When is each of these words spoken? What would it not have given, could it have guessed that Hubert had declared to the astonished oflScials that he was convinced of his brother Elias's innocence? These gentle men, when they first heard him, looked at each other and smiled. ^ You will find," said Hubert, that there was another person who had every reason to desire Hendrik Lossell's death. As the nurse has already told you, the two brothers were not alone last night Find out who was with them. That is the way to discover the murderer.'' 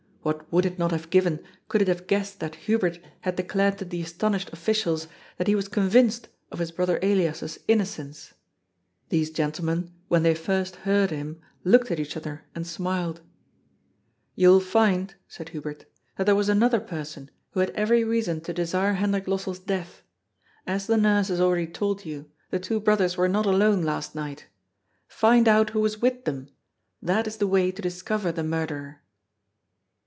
What 0.23 0.53
would 0.53 0.67
it 0.67 0.77
not 0.77 0.91
have 0.91 1.09
given, 1.09 1.43
could 1.67 1.81
it 1.81 1.87
have 1.87 2.05
guessed 2.05 2.41
that 2.41 2.53
Hubert 2.53 2.99
had 3.21 3.35
declared 3.37 3.79
to 3.79 3.85
the 3.85 4.03
astonished 4.03 4.51
oflScials 4.51 5.07
that 5.37 5.47
he 5.47 5.55
was 5.55 5.67
convinced 5.67 6.29
of 6.51 6.59
his 6.59 6.71
brother 6.71 6.99
Elias's 7.01 7.57
innocence? 7.67 8.35
These 9.09 9.31
gentle 9.31 9.65
men, 9.65 9.91
when 10.09 10.21
they 10.21 10.35
first 10.35 10.75
heard 10.75 11.09
him, 11.09 11.41
looked 11.63 11.89
at 11.89 11.99
each 11.99 12.15
other 12.15 12.43
and 12.53 12.67
smiled. 12.67 13.21
^ 13.23 13.23
You 14.35 14.49
will 14.49 14.59
find," 14.59 15.15
said 15.27 15.49
Hubert, 15.49 15.85
that 16.17 16.25
there 16.27 16.35
was 16.35 16.49
another 16.49 16.79
person 16.79 17.31
who 17.53 17.59
had 17.59 17.71
every 17.71 18.03
reason 18.03 18.41
to 18.41 18.53
desire 18.53 18.93
Hendrik 18.93 19.25
Lossell's 19.25 19.57
death. 19.57 20.03
As 20.67 20.85
the 20.85 20.97
nurse 20.97 21.29
has 21.29 21.41
already 21.41 21.65
told 21.65 22.05
you, 22.05 22.29
the 22.51 22.59
two 22.59 22.79
brothers 22.79 23.17
were 23.17 23.27
not 23.27 23.47
alone 23.47 23.81
last 23.81 24.13
night 24.13 24.45
Find 25.07 25.47
out 25.47 25.71
who 25.71 25.79
was 25.79 25.99
with 25.99 26.25
them. 26.25 26.49
That 27.01 27.25
is 27.25 27.37
the 27.37 27.47
way 27.47 27.71
to 27.71 27.81
discover 27.81 28.31
the 28.31 28.43
murderer.'' 28.43 28.99